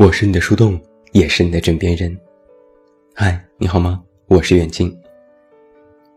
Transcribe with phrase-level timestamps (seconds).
[0.00, 0.80] 我是你的树洞，
[1.12, 2.18] 也是你的枕边人。
[3.14, 4.02] 嗨，你好吗？
[4.28, 4.98] 我是远近。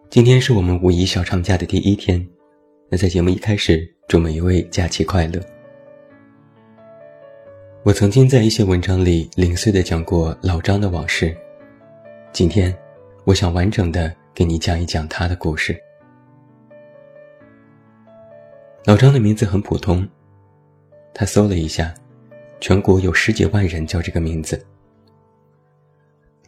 [0.09, 2.25] 今天是我们五一小长假的第一天，
[2.87, 5.41] 那在节目一开始，祝每一位假期快乐。
[7.83, 11.35] 我曾经在一些文章里零碎的讲过老张的往事，
[12.31, 12.73] 今天，
[13.25, 15.77] 我想完整的给你讲一讲他的故事。
[18.85, 20.07] 老张的名字很普通，
[21.13, 21.93] 他搜了一下。
[22.63, 24.57] 全国有十几万人叫这个名字。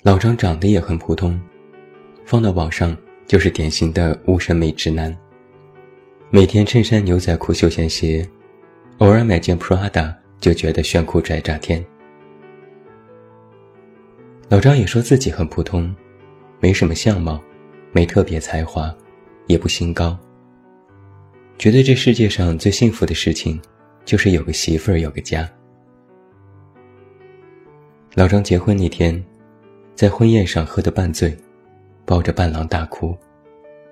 [0.01, 1.37] 老张长得也很普通，
[2.23, 2.95] 放到网上
[3.27, 5.13] 就是典型的无审美直男。
[6.29, 8.25] 每天衬衫、牛仔裤、休闲鞋，
[8.99, 11.85] 偶尔买件 Prada 就觉得炫酷拽炸天。
[14.47, 15.93] 老张也说自己很普通，
[16.61, 17.43] 没什么相貌，
[17.91, 18.95] 没特别才华，
[19.47, 20.17] 也不心高。
[21.57, 23.59] 觉得这世界上最幸福的事情，
[24.05, 25.45] 就是有个媳妇儿，有个家。
[28.15, 29.21] 老张结婚那天，
[29.93, 31.35] 在婚宴上喝得半醉，
[32.05, 33.13] 抱着伴郎大哭，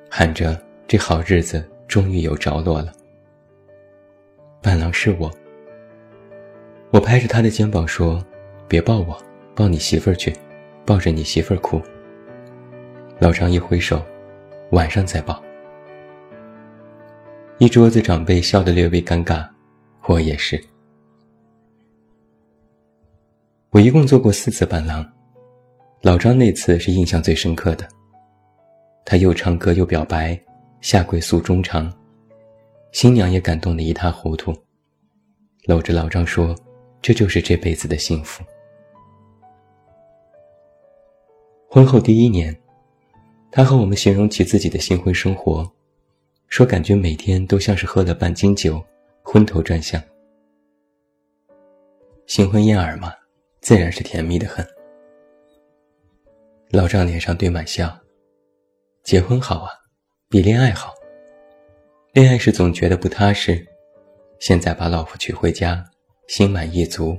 [0.09, 0.57] 喊着
[0.87, 2.93] ：“这好日子终于有着落了。”
[4.63, 5.29] 伴郎是我，
[6.89, 8.25] 我拍着他的肩膀说
[8.65, 9.21] ：“别抱我，
[9.53, 10.33] 抱你媳妇儿去，
[10.85, 11.81] 抱着你媳妇儿哭。”
[13.19, 14.01] 老张一挥手
[14.71, 15.43] ：“晚上再抱。”
[17.59, 19.45] 一桌子长辈笑得略微尴尬，
[20.05, 20.63] 我也是。
[23.73, 25.03] 我一共做过四次伴郎，
[26.01, 27.89] 老张那次是印象最深刻的。
[29.03, 30.39] 他又唱歌又表白，
[30.79, 31.91] 下跪诉衷肠，
[32.91, 34.53] 新娘也感动得一塌糊涂，
[35.65, 36.55] 搂着老张说
[37.01, 38.43] ：“这就是这辈子的幸福。”
[41.67, 42.55] 婚后第一年，
[43.49, 45.67] 他和我们形容起自己的新婚生活，
[46.47, 48.79] 说感觉每天都像是喝了半斤酒，
[49.23, 49.99] 昏头转向。
[52.27, 53.11] 新婚燕尔嘛。
[53.63, 54.67] 自然是甜蜜的很。
[56.69, 57.97] 老张脸上堆满笑，
[59.03, 59.71] 结婚好啊，
[60.27, 60.93] 比恋爱好。
[62.11, 63.65] 恋爱时总觉得不踏实，
[64.37, 65.81] 现在把老婆娶回家，
[66.27, 67.17] 心满意足，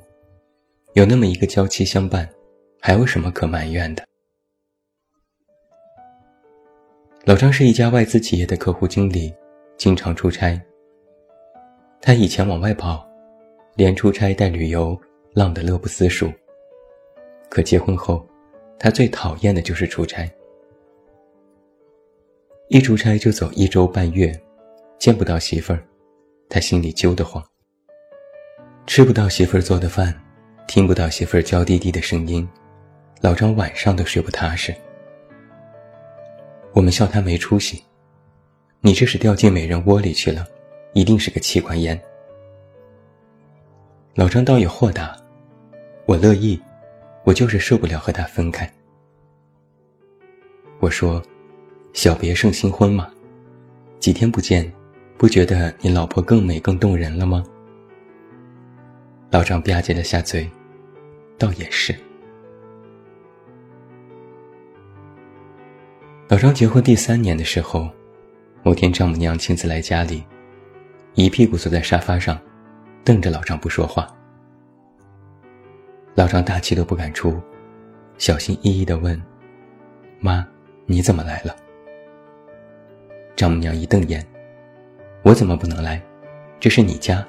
[0.93, 2.29] 有那么一个娇妻相伴，
[2.79, 4.05] 还有什么可埋怨的？
[7.25, 9.35] 老张是一家外资企业的客户经理，
[9.79, 10.61] 经常出差。
[12.03, 13.09] 他以前往外跑，
[13.77, 14.95] 连出差带旅游。
[15.35, 16.33] 浪得乐不思蜀。
[17.51, 18.27] 可结婚后，
[18.79, 20.29] 他最讨厌的就是出差。
[22.69, 24.33] 一出差就走一周半月，
[24.99, 25.85] 见不到媳妇儿，
[26.49, 27.45] 他心里揪得慌。
[28.87, 30.15] 吃不到媳妇儿做的饭，
[30.67, 32.49] 听不到媳妇儿娇滴滴的声音，
[33.21, 34.75] 老张晚上都睡不踏实。
[36.73, 37.85] 我们笑他没出息，
[38.81, 40.47] 你这是掉进美人窝里去了，
[40.93, 42.01] 一定是个妻管严。
[44.15, 45.17] 老张倒也豁达。
[46.07, 46.61] 我乐意，
[47.25, 48.71] 我就是受不了和他分开。
[50.79, 51.23] 我说
[51.95, 53.11] ：“小别胜新婚嘛，
[53.99, 54.71] 几天不见，
[55.17, 57.43] 不觉得你老婆更美更动人了吗？”
[59.33, 60.49] 老张吧唧了下嘴，
[61.39, 61.95] 倒也是。
[66.29, 67.89] 老张结婚第三年的时候，
[68.63, 70.23] 某天丈母娘亲自来家里，
[71.15, 72.39] 一屁股坐在沙发上，
[73.03, 74.07] 瞪着老张不说话。
[76.15, 77.41] 老张大气都不敢出，
[78.19, 79.21] 小心翼翼地问
[80.21, 80.47] ：“妈，
[80.87, 81.55] 你怎么来了？”
[83.35, 84.25] 丈母娘一瞪眼
[85.25, 86.01] ：“我怎么不能来？
[86.61, 87.27] 这是你家，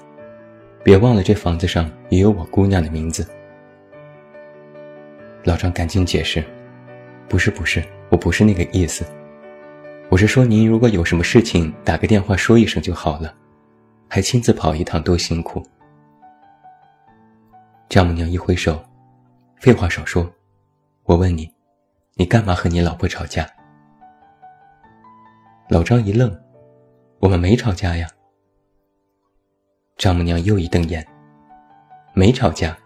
[0.84, 3.28] 别忘了这房子上也有我姑娘的名字。”
[5.44, 6.44] 老张赶紧解释
[7.28, 9.04] ：“不是，不是，我不是那个意思。
[10.10, 13.34] 我是说，您如果有什么事情，打个电话说一声就好了，
[14.08, 15.66] 还亲自跑一趟多辛苦。”
[17.88, 18.84] 丈母娘一挥手
[19.62, 20.30] ：“废话少说，
[21.04, 21.50] 我问你，
[22.16, 23.48] 你干嘛和你老婆吵架？”
[25.70, 26.36] 老张一愣
[27.20, 28.08] ：“我们没吵架呀。”
[29.98, 31.06] 丈母娘又一瞪眼
[32.14, 32.78] ：“没吵架，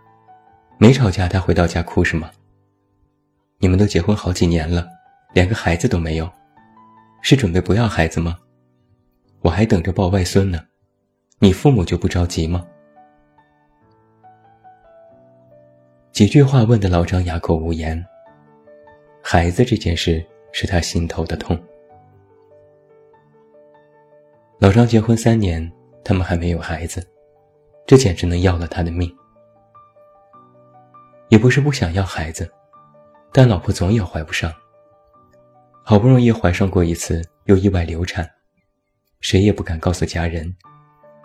[0.77, 2.29] 没吵架，她回到家哭什么？
[3.57, 4.87] 你们都结婚好几年了，
[5.33, 6.29] 连个孩子都没有，
[7.21, 8.37] 是准备不要孩子吗？
[9.41, 10.61] 我还等着抱外孙呢，
[11.39, 12.65] 你父母就不着急吗？”
[16.19, 18.05] 几句话问得老张哑口无言。
[19.23, 20.21] 孩子这件事
[20.51, 21.57] 是他心头的痛。
[24.59, 25.71] 老张结婚三年，
[26.03, 27.01] 他们还没有孩子，
[27.87, 29.09] 这简直能要了他的命。
[31.29, 32.51] 也不是不想要孩子，
[33.31, 34.53] 但老婆总也怀不上。
[35.85, 38.29] 好不容易怀上过一次，又意外流产，
[39.21, 40.53] 谁也不敢告诉家人，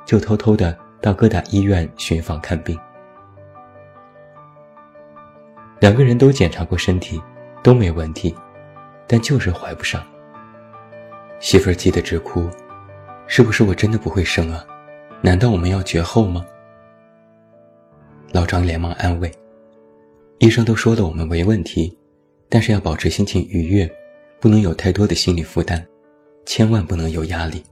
[0.06, 2.79] 就偷偷的到各大医院寻访看病。
[5.81, 7.21] 两个人都检查过身体，
[7.62, 8.35] 都没问题，
[9.06, 10.03] 但就是怀不上。
[11.41, 12.49] 媳妇儿急得直哭
[13.26, 14.65] ：“是不是我真的不会生啊？
[15.21, 16.44] 难道我们要绝后吗？”
[18.32, 19.31] 老张连忙安慰
[20.38, 21.97] ：“医生都说了，我们没问题，
[22.49, 23.91] 但是要保持心情愉悦，
[24.41, 25.85] 不能有太多的心理负担，
[26.47, 27.62] 千万不能有压力。”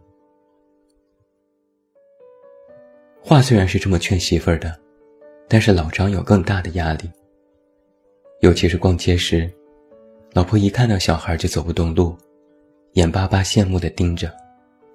[3.24, 4.76] 话虽然是这么劝媳妇儿的，
[5.48, 7.10] 但是老张有更大的压力。
[8.42, 9.48] 尤其是逛街时，
[10.32, 12.16] 老婆一看到小孩就走不动路，
[12.94, 14.34] 眼巴巴羡慕地盯着，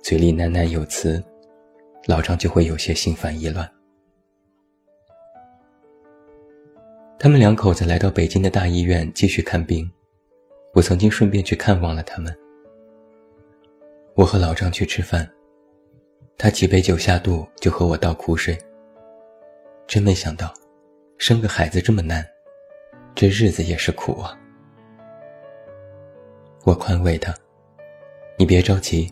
[0.04, 1.24] 嘴里喃喃有词，
[2.08, 3.66] 老张就会有些心烦意乱。
[7.18, 9.90] 他们两口子来到北京的大医院继续看病，
[10.74, 12.38] 我曾经顺便去看望了他们。
[14.14, 15.28] 我和老张去吃饭。
[16.38, 18.58] 他几杯酒下肚，就和我倒苦水。
[19.88, 20.54] 真没想到，
[21.18, 22.24] 生个孩子这么难，
[23.20, 24.38] 这日子也是苦啊。
[26.66, 27.34] 我宽慰他
[28.38, 29.12] ：“你别着急，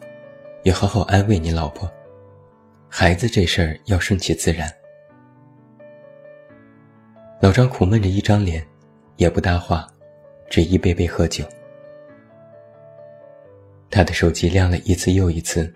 [0.61, 1.91] 也好好安慰你老婆。
[2.87, 4.71] 孩子这事儿要顺其自然。”
[7.41, 8.63] 老张苦闷着一张脸，
[9.15, 9.91] 也不搭话，
[10.51, 11.43] 只一杯杯喝酒。
[13.89, 15.73] 他的手机亮了一次又一次。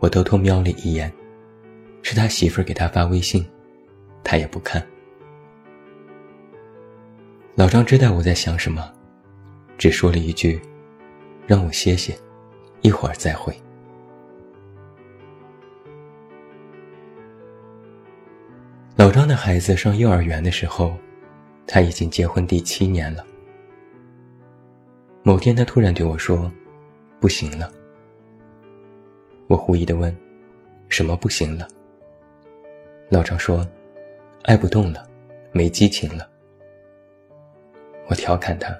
[0.00, 1.10] 我偷偷瞄了一眼，
[2.02, 3.42] 是他媳妇儿给他发微信，
[4.22, 4.86] 他也不看。
[7.58, 8.88] 老张知道我在想什么，
[9.76, 10.62] 只说了一句
[11.44, 12.16] ：“让我歇歇，
[12.82, 13.52] 一会儿再回。”
[18.94, 20.96] 老张的孩子上幼儿园的时候，
[21.66, 23.26] 他已经结婚第七年了。
[25.24, 26.48] 某天，他突然对我说
[27.18, 27.72] ：“不行了。”
[29.50, 30.16] 我狐疑的问
[30.88, 31.66] ：“什么不行了？”
[33.10, 33.66] 老张说
[34.46, 35.04] ：“爱不动了，
[35.50, 36.24] 没激情了。”
[38.08, 38.76] 我调侃他：“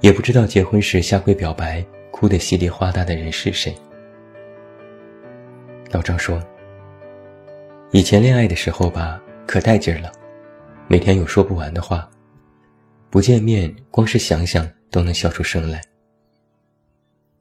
[0.00, 3.74] 也不知道结婚时下跪表白、哭得稀里哗啦的人是谁。”
[5.90, 6.42] 老张说
[7.90, 10.12] ：“以前恋爱的时候吧，可带劲儿了，
[10.86, 12.08] 每天有说不完的话，
[13.10, 15.82] 不见面光是想想都能笑出声来。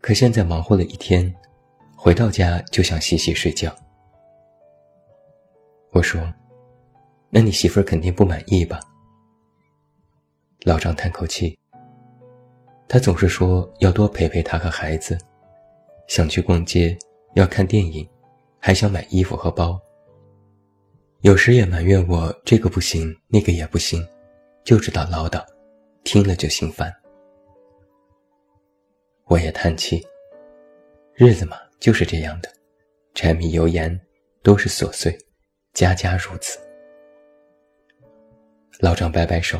[0.02, 1.32] 可现在忙活了一天。”
[2.04, 3.72] 回到家就想洗洗睡觉。
[5.92, 6.20] 我说
[7.30, 8.80] ：“那你媳妇儿肯定不满意吧？”
[10.64, 11.58] 老张叹口气。
[12.88, 15.18] 他总是说要多陪陪他和孩子，
[16.08, 16.98] 想去逛街，
[17.36, 18.08] 要看电影，
[18.60, 19.80] 还想买衣服和包。
[21.22, 24.06] 有时也埋怨我这个不行，那个也不行，
[24.64, 25.44] 就知道唠叨，
[26.04, 26.94] 听了就心烦。
[29.26, 30.06] 我也叹气，
[31.16, 31.58] 日子嘛。
[31.80, 32.50] 就是这样的，
[33.16, 34.00] 柴米油盐
[34.44, 35.18] 都是琐碎，
[35.74, 36.60] 家家如此。
[38.80, 39.60] 老张摆摆手，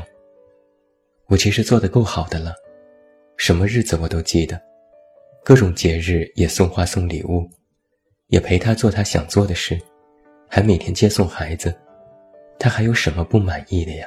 [1.32, 2.54] 我其实做的够好的了，
[3.38, 4.62] 什么日子我都记得，
[5.46, 7.50] 各种节日也送花送礼物，
[8.28, 9.80] 也陪他做他想做的事，
[10.50, 11.74] 还每天接送孩子，
[12.60, 14.06] 他还有什么不满意的呀？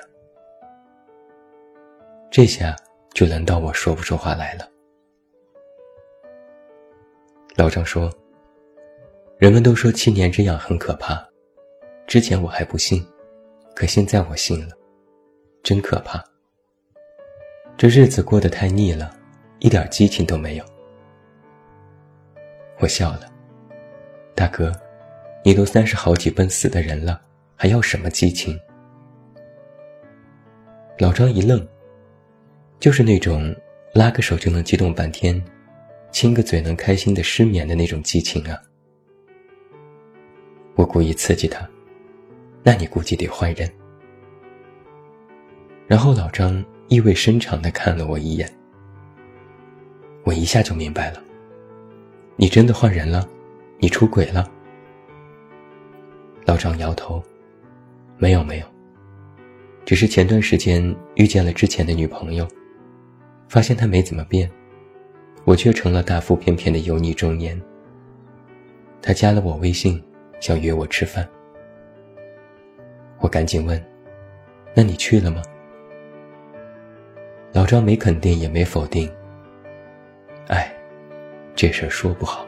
[2.30, 2.76] 这下
[3.14, 4.68] 就轮到我说不出话来了。
[7.56, 8.12] 老张说
[9.40, 11.26] ：“人们都说七年之痒很可怕，
[12.06, 13.02] 之前我还不信，
[13.74, 14.76] 可现在我信了，
[15.62, 16.22] 真可怕。
[17.76, 19.14] 这日子过得太腻了，
[19.58, 20.64] 一点激情都没有。”
[22.80, 23.30] 我笑了，
[24.34, 24.72] 大哥，
[25.44, 27.20] 你都三十好几奔死的人了，
[27.56, 28.58] 还要什么激情？
[30.98, 31.66] 老张一愣，
[32.78, 33.54] 就是那种
[33.92, 35.42] 拉个手就能激动半天。
[36.10, 38.56] 亲个嘴能开心的失眠的那种激情啊！
[40.76, 41.68] 我故意刺激他，
[42.62, 43.68] 那你估计得换人。
[45.88, 48.48] 然后老张意味深长的看了我一眼，
[50.22, 51.20] 我一下就明白了，
[52.36, 53.28] 你真的换人了，
[53.80, 54.48] 你出轨了。
[56.46, 57.20] 老张摇头，
[58.16, 58.66] 没有没有，
[59.84, 62.46] 只是前段时间遇见了之前的女朋友，
[63.48, 64.48] 发现她没怎么变。
[65.44, 67.60] 我却成了大腹便便的油腻中年。
[69.02, 70.00] 他加了我微信，
[70.40, 71.28] 想约我吃饭。
[73.18, 73.84] 我赶紧问
[74.76, 75.42] ：“那你去了吗？”
[77.54, 79.08] 老张没肯定也没否定。
[80.48, 80.74] 哎，
[81.54, 82.44] 这事儿说不好。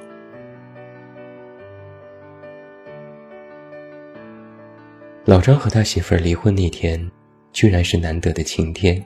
[5.24, 7.08] 老张和他媳妇儿离婚那天，
[7.52, 9.00] 居然是难得的晴天，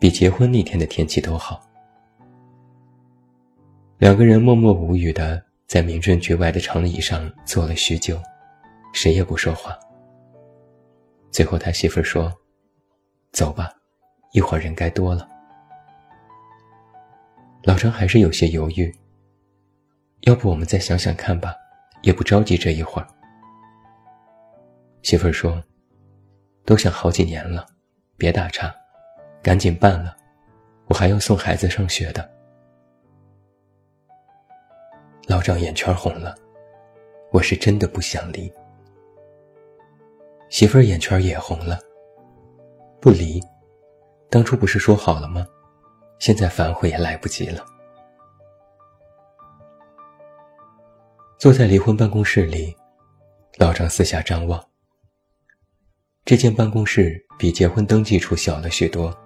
[0.00, 1.62] 比结婚那天的天气都好。
[3.98, 8.20] 两个人默默无语的在名震局外的长椅上坐了许久，
[8.92, 9.78] 谁也不说话。
[11.30, 12.32] 最后他媳妇儿说
[13.30, 13.70] ：“走吧，
[14.32, 15.28] 一会儿人该多了。”
[17.64, 18.94] 老张还是有些犹豫。
[20.22, 21.54] 要不我们再想想看吧，
[22.02, 23.06] 也不着急这一会儿。
[25.02, 25.62] 媳妇儿说
[26.66, 27.64] ：“都想好几年了，
[28.16, 28.74] 别打岔，
[29.42, 30.16] 赶紧办了，
[30.86, 32.28] 我还要送孩子上学的。”
[35.28, 36.34] 老张眼圈红了，
[37.30, 38.52] 我是真的不想离。
[40.48, 41.78] 媳妇儿眼圈也红了，
[43.00, 43.40] 不离，
[44.30, 45.46] 当初不是说好了吗？
[46.18, 47.64] 现在反悔也来不及了。
[51.38, 52.76] 坐在离婚办公室里，
[53.58, 54.62] 老张四下张望。
[56.24, 59.16] 这间办公室比结婚登记处小了许多，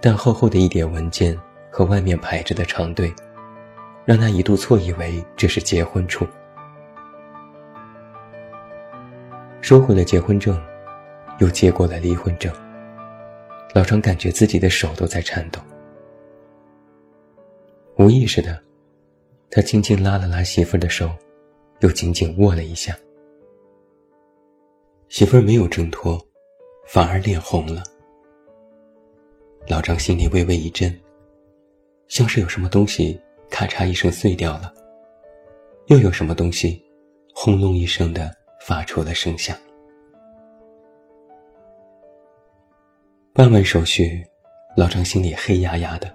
[0.00, 1.38] 但厚厚的一叠文件
[1.70, 3.14] 和外面排着的长队，
[4.04, 6.26] 让他一度错以为这是结婚处。
[9.60, 10.60] 收回了结婚证，
[11.38, 12.52] 又接过了离婚证。
[13.74, 15.60] 老张感觉自己的手都在颤抖，
[17.96, 18.58] 无意识的。
[19.50, 21.10] 他轻轻拉了拉媳妇儿的手，
[21.80, 22.96] 又紧紧握了一下。
[25.08, 26.20] 媳妇儿没有挣脱，
[26.86, 27.82] 反而脸红了。
[29.66, 30.94] 老张心里微微一震，
[32.08, 33.20] 像是有什么东西
[33.50, 34.72] 咔嚓一声碎掉了，
[35.86, 36.82] 又有什么东西
[37.34, 38.34] 轰隆一声的
[38.66, 39.56] 发出了声响。
[43.38, 44.26] 办完手续，
[44.76, 46.12] 老张心里黑压压的，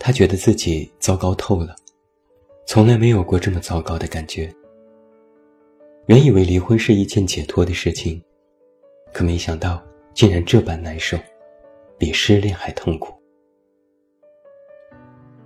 [0.00, 1.76] 他觉得自己糟糕透了。
[2.66, 4.52] 从来没有过这么糟糕的感觉。
[6.06, 8.20] 原以为离婚是一件解脱的事情，
[9.12, 9.80] 可没想到
[10.12, 11.16] 竟然这般难受，
[11.96, 13.14] 比失恋还痛苦。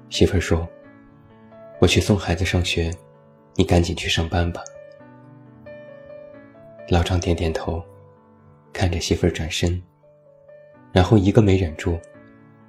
[0.09, 0.67] 媳妇儿说
[1.81, 2.91] ：“我去送孩子上学，
[3.57, 4.65] 你赶紧去上班吧。”
[6.89, 7.85] 老张点点头，
[8.73, 9.79] 看着媳妇儿转身，
[10.97, 12.01] 然后一个没忍住，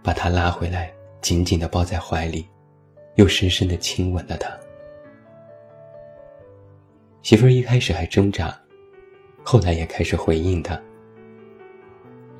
[0.04, 2.46] 把她拉回来，紧紧地抱在怀里。
[3.16, 4.52] 又深深的亲吻了他。
[7.22, 8.54] 媳妇儿一开始还挣扎，
[9.44, 10.78] 后来也开始回应他。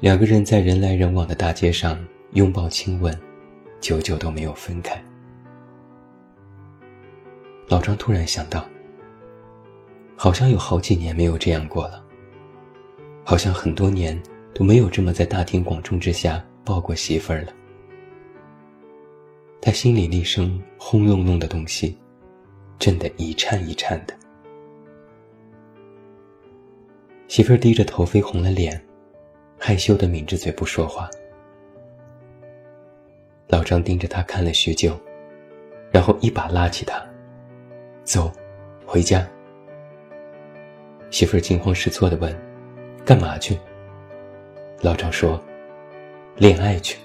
[0.02, 1.98] 两个人在人来人往的大街上
[2.34, 3.18] 拥抱亲吻，
[3.80, 5.02] 久久都没有分开。
[7.70, 8.64] 老张突然想到，
[10.18, 12.04] 好像有好几年没有这样过了，
[13.24, 14.22] 好像很多年
[14.58, 17.54] 都没有这么在大庭广众之下抱过媳妇儿了。
[19.62, 21.96] 他心里那声轰隆隆的东西，
[22.80, 24.16] 震得一颤一颤的。
[27.28, 28.84] 媳妇儿低着头，绯红了脸，
[29.60, 31.08] 害羞的抿着嘴不说话。
[33.48, 35.00] 老张盯着他看了许久，
[35.92, 37.00] 然后一把拉起他，
[38.04, 38.32] 走，
[38.88, 39.28] 回家。
[41.12, 42.36] 媳妇儿惊慌失措的问
[43.06, 43.56] ：“干嘛去？”
[44.80, 45.42] 老张说
[46.38, 47.00] ：“恋爱去。”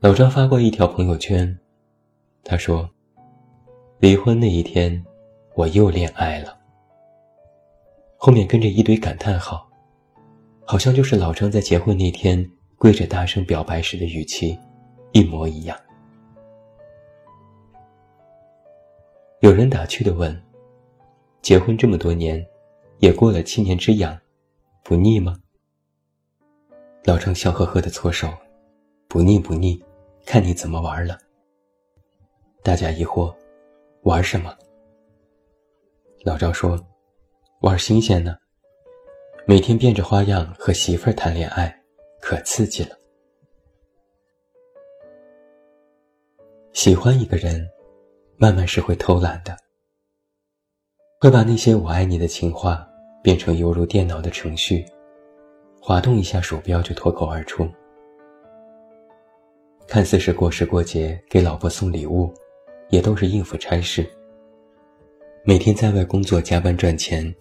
[0.00, 1.58] 老张发过一条朋友圈，
[2.42, 2.88] 他说
[4.00, 5.04] ：“离婚那一天，
[5.54, 6.58] 我又恋爱了。”
[8.16, 9.68] 后面跟着一堆感叹号，
[10.64, 14.58] 好像就是老张在结婚那天跪着大声表白时的语气，
[15.12, 15.78] 一模一样。
[19.40, 20.42] 有人打趣的问
[21.42, 22.42] ：“结婚这么多年，
[23.04, 24.18] 也过了七年之痒，
[24.82, 25.36] 不腻吗？”
[27.04, 28.32] 老张笑呵呵的搓手
[29.08, 29.78] ：“不腻不腻。”
[30.24, 31.18] 看你怎么玩了。
[32.62, 33.30] 大家疑惑，
[34.04, 34.56] 玩什么？
[36.24, 36.82] 老赵说
[37.60, 38.38] ：“玩新鲜呢，
[39.46, 41.78] 每天变着花样和媳妇儿谈恋爱，
[42.22, 42.96] 可刺激了。
[46.72, 47.68] 喜欢一个人，
[48.38, 49.54] 慢慢是会偷懒的，
[51.20, 52.88] 会把那些我爱你的情话
[53.24, 54.84] 变成犹如电脑的程序，
[55.80, 57.66] 滑动一下鼠标就脱口而出。”
[59.88, 62.30] 看似是过时过节给老婆送礼物，
[62.90, 64.06] 也都是应付差事。
[65.42, 67.34] 每天在外工作加班赚钱，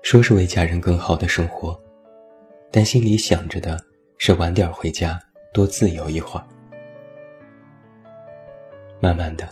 [0.00, 1.78] 说是为家人更好的生活，
[2.70, 3.78] 但心里想着的
[4.16, 5.20] 是晚点回家，
[5.52, 6.46] 多自由一会儿。
[9.00, 9.46] 慢慢的，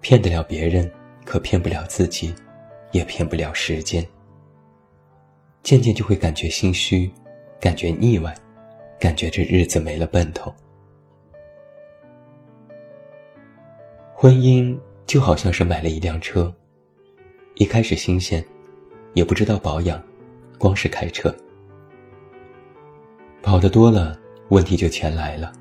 [0.00, 0.88] 骗得了别人，
[1.24, 2.32] 可骗不了自己，
[2.92, 4.06] 也骗不了时间。
[5.62, 7.10] 渐渐就会感觉心虚，
[7.60, 8.34] 感觉腻歪，
[8.98, 10.52] 感觉这日子没了奔头。
[14.14, 14.76] 婚姻
[15.06, 16.52] 就好像是买了一辆车，
[17.54, 18.44] 一开始新鲜，
[19.14, 20.02] 也不知道保养，
[20.58, 21.34] 光是开车，
[23.42, 25.52] 跑得多了，问题就全来了。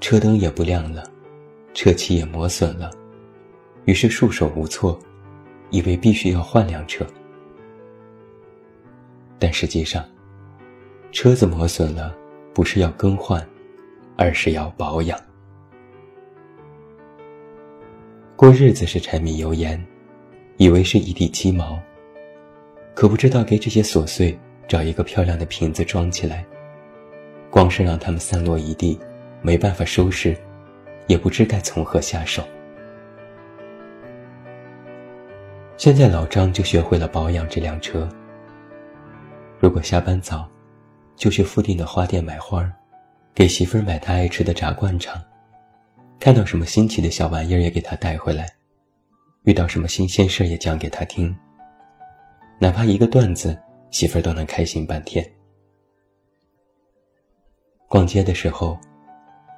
[0.00, 1.04] 车灯也不亮了，
[1.74, 2.90] 车漆也磨损了，
[3.84, 4.98] 于是束手无措，
[5.70, 7.06] 以为必须要换辆车。
[9.42, 10.08] 但实际上，
[11.10, 12.14] 车子磨损了，
[12.54, 13.44] 不是要更换，
[14.16, 15.18] 而是要保养。
[18.36, 19.84] 过日子是柴米油盐，
[20.58, 21.76] 以为是一地鸡毛，
[22.94, 26.46] 可不知道给这些琐碎找一个漂亮的瓶子装起来。
[27.50, 28.96] 光是让它们散落一地，
[29.40, 30.36] 没办法收拾，
[31.08, 32.44] 也不知该从何下手。
[35.76, 38.08] 现在老张就学会了保养这辆车。
[39.62, 40.50] 如果下班早，
[41.14, 42.72] 就去附近的花店买花儿
[43.32, 45.22] 给媳妇儿买她爱吃的炸灌肠。
[46.18, 48.52] 看到什么新奇的小玩意儿也给她带回来，
[49.44, 51.32] 遇到什么新鲜事儿也讲给她听。
[52.58, 53.56] 哪怕一个段子，
[53.92, 55.24] 媳妇儿都能开心半天。
[57.86, 58.76] 逛街的时候，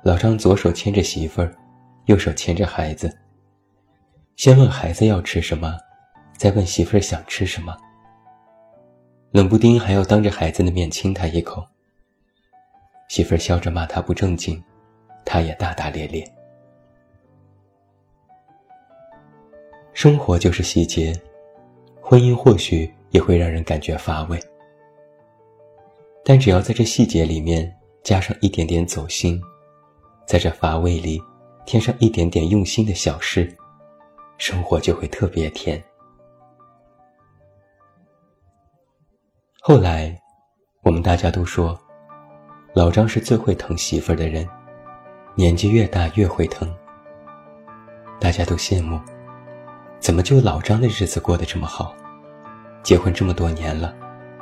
[0.02, 1.56] 老张左手牵着媳妇儿，
[2.04, 3.11] 右手牵着孩子。
[4.37, 5.78] 先问孩子要吃什么。
[6.37, 7.75] 再问媳妇儿想吃什么，
[9.35, 11.67] 冷不丁还要当着孩子的面亲他一口。
[13.09, 14.62] 媳妇儿笑着骂他不正经，
[15.25, 16.25] 他也大大咧咧。
[19.93, 21.12] 生活就是细节，
[22.00, 24.38] 婚姻或许也会让人感觉乏味，
[26.25, 29.43] 但只要在这细节里面加上一点点走心，
[30.29, 31.21] 在这乏味里
[31.67, 33.53] 添上一点点用心的小事，
[34.38, 35.83] 生活就会特别甜。
[39.66, 40.14] 后来，
[40.83, 41.74] 我们大家都说，
[42.74, 44.46] 老张是最会疼媳妇儿的人，
[45.35, 46.70] 年纪越大越会疼。
[48.20, 49.00] 大家都羡慕，
[49.98, 51.96] 怎么就老张的日子过得这么好？
[52.83, 53.96] 结婚这么多年了，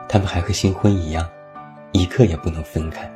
[0.09, 1.25] 他们还和新婚一样，
[1.93, 3.09] 一刻也不能分开。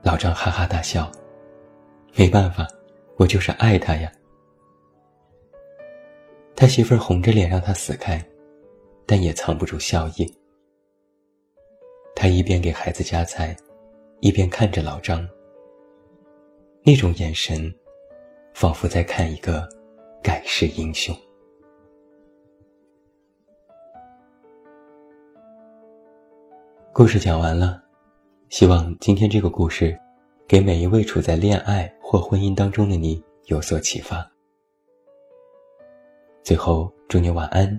[0.00, 1.12] 老张哈哈大笑，
[2.14, 2.66] 没办法，
[3.18, 4.10] 我就是爱他呀。
[6.56, 8.18] 他媳妇儿红着脸让他死开。
[9.06, 10.26] 但也藏不住笑意。
[12.14, 13.56] 他一边给孩子夹菜，
[14.20, 15.26] 一边看着老张。
[16.82, 17.72] 那种眼神，
[18.54, 19.68] 仿佛在看一个
[20.22, 21.14] 盖世英雄。
[26.92, 27.82] 故事讲完了，
[28.48, 29.98] 希望今天这个故事，
[30.48, 34.26] 给每一位处在恋爱或婚姻当中的你有所启发。
[36.42, 37.78] 最后，祝你晚安。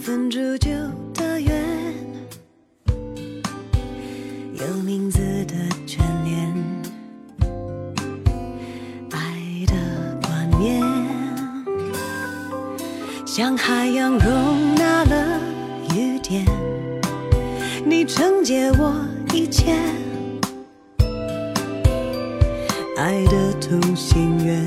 [0.00, 0.70] 分铸就
[1.12, 1.52] 的缘，
[4.54, 5.54] 有名字的
[5.86, 6.54] 眷恋，
[9.10, 9.18] 爱
[9.66, 9.74] 的
[10.22, 10.82] 冠冕，
[13.26, 15.40] 像海洋容纳了
[15.94, 16.46] 雨点，
[17.84, 18.94] 你承接我
[19.34, 19.74] 一切，
[22.96, 24.64] 爱的同心圆，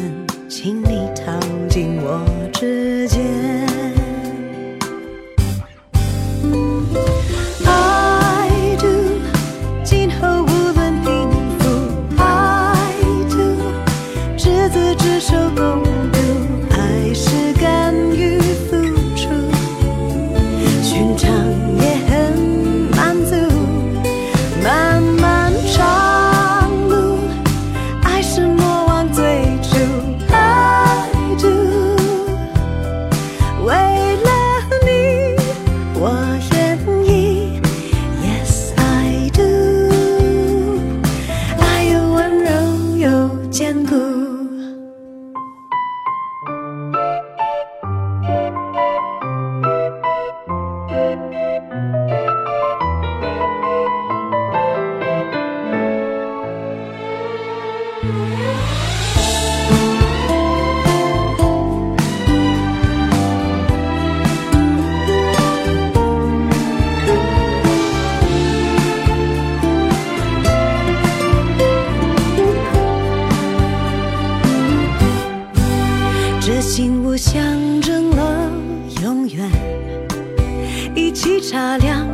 [0.47, 3.60] 请你套进我指尖。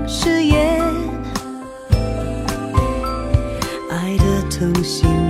[0.08, 0.82] 誓言，
[3.89, 5.27] 爱的痛心。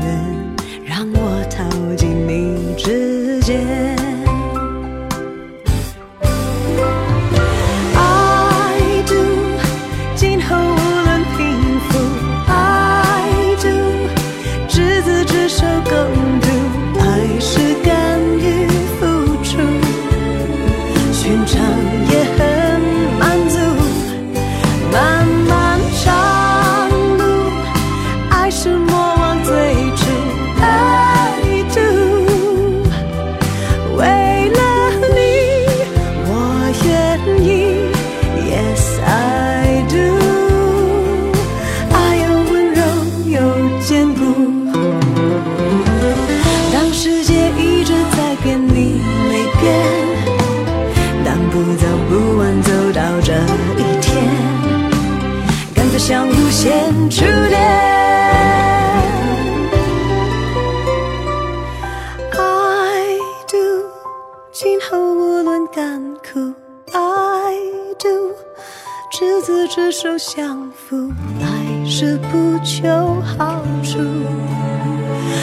[70.18, 74.00] 相扶，来世不求好处，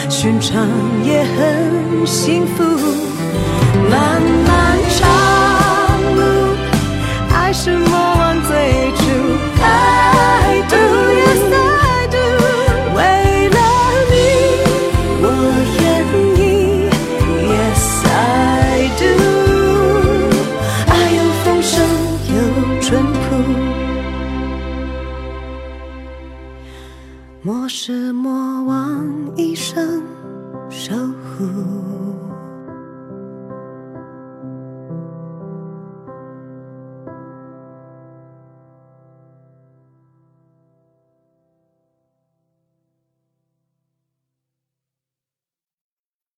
[0.09, 0.67] 寻常
[1.05, 2.63] 也很幸福。